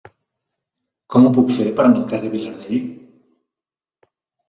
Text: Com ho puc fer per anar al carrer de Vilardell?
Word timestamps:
Com 1.17 1.27
ho 1.27 1.33
puc 1.37 1.53
fer 1.59 1.69
per 1.81 1.85
anar 1.85 2.01
al 2.05 2.09
carrer 2.15 2.27
de 2.27 2.35
Vilardell? 2.49 2.91